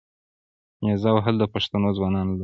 [0.83, 2.39] نیزه وهل د پښتنو ځوانانو لوبه ده.